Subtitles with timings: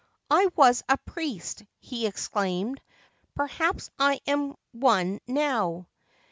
[0.31, 2.81] 'I was a priest,' he explained.'
[3.35, 5.85] Perhaps I am on now.